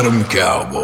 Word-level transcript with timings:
Adam 0.00 0.24
Cowboy. 0.24 0.79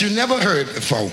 You 0.00 0.10
never 0.10 0.40
heard 0.40 0.66
before. 0.66 1.10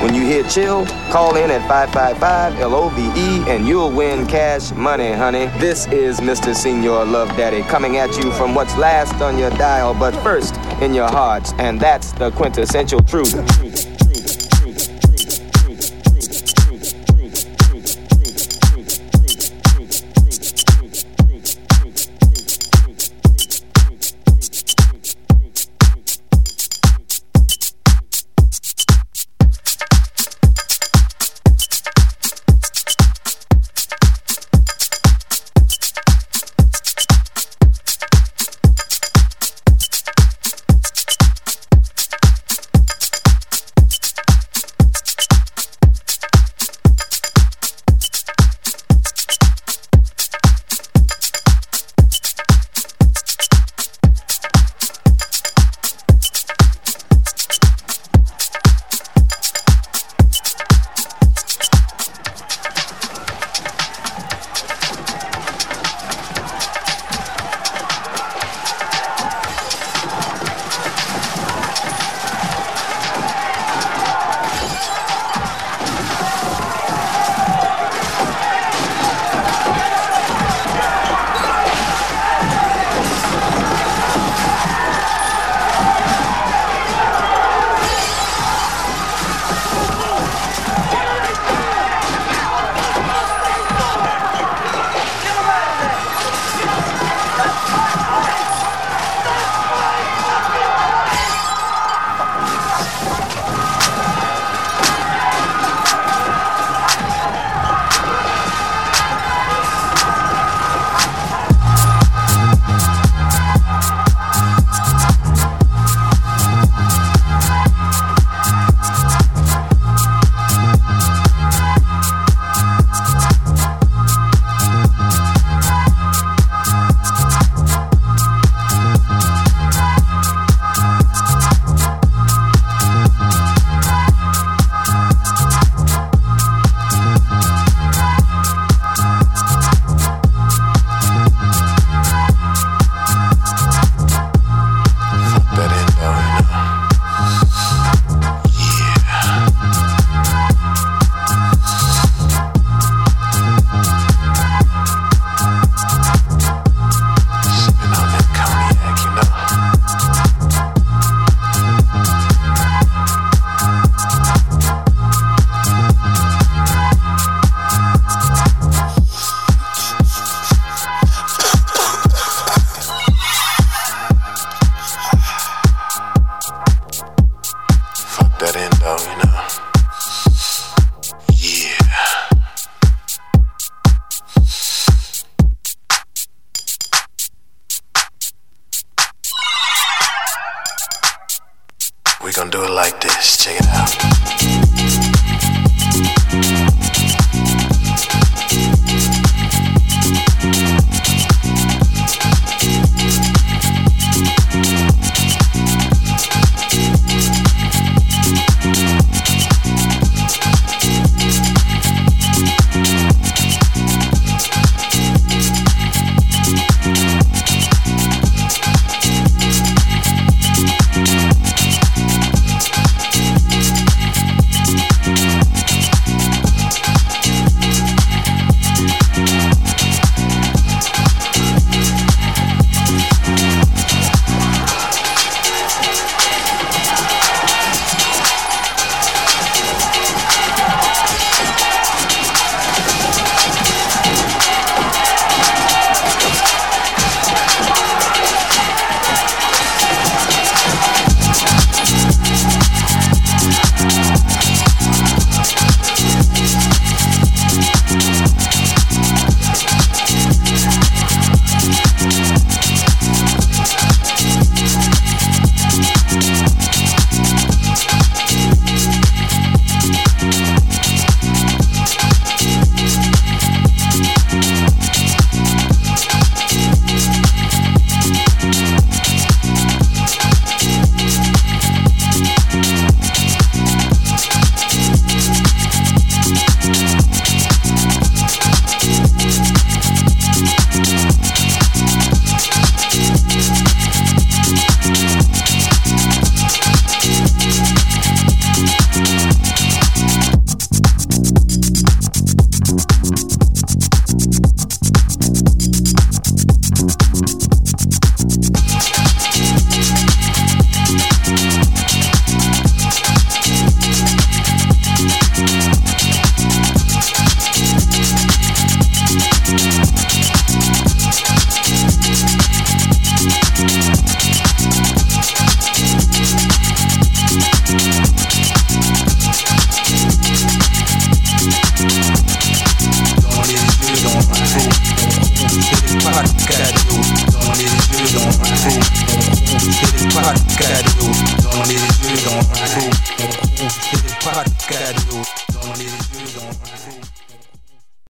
When 0.00 0.14
you 0.14 0.22
hear 0.22 0.44
chill, 0.44 0.86
call 1.10 1.36
in 1.36 1.50
at 1.50 1.60
555-LOVE 1.68 3.48
and 3.48 3.68
you'll 3.68 3.90
win 3.90 4.26
cash 4.26 4.72
money, 4.72 5.12
honey. 5.12 5.50
This 5.58 5.86
is 5.88 6.20
Mr. 6.20 6.54
Señor 6.54 7.10
Love 7.10 7.28
Daddy 7.36 7.60
coming 7.64 7.98
at 7.98 8.16
you 8.16 8.32
from 8.32 8.54
what's 8.54 8.74
last 8.78 9.20
on 9.20 9.36
your 9.36 9.50
dial, 9.50 9.92
but 9.92 10.14
first 10.22 10.56
in 10.80 10.94
your 10.94 11.08
hearts, 11.08 11.52
and 11.58 11.78
that's 11.78 12.12
the 12.12 12.30
quintessential 12.30 13.02
truth. 13.02 13.34